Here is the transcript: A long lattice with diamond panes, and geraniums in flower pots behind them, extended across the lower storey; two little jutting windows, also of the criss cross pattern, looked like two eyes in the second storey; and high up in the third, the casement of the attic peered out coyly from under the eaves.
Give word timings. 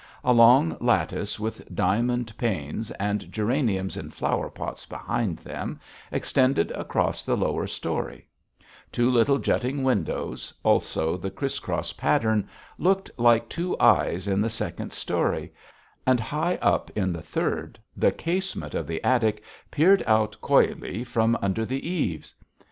A 0.23 0.33
long 0.33 0.75
lattice 0.81 1.39
with 1.39 1.63
diamond 1.75 2.35
panes, 2.35 2.89
and 2.99 3.31
geraniums 3.31 3.95
in 3.95 4.09
flower 4.09 4.49
pots 4.49 4.83
behind 4.87 5.37
them, 5.37 5.79
extended 6.11 6.71
across 6.71 7.21
the 7.21 7.37
lower 7.37 7.67
storey; 7.67 8.25
two 8.91 9.11
little 9.11 9.37
jutting 9.37 9.83
windows, 9.83 10.51
also 10.63 11.13
of 11.13 11.21
the 11.21 11.29
criss 11.29 11.59
cross 11.59 11.93
pattern, 11.93 12.49
looked 12.79 13.11
like 13.19 13.47
two 13.47 13.77
eyes 13.79 14.27
in 14.27 14.41
the 14.41 14.49
second 14.49 14.91
storey; 14.91 15.53
and 16.07 16.19
high 16.19 16.55
up 16.63 16.89
in 16.97 17.13
the 17.13 17.21
third, 17.21 17.77
the 17.95 18.11
casement 18.11 18.73
of 18.73 18.87
the 18.87 19.03
attic 19.03 19.43
peered 19.69 20.01
out 20.07 20.35
coyly 20.41 21.03
from 21.03 21.37
under 21.43 21.63
the 21.63 21.87
eaves. 21.87 22.33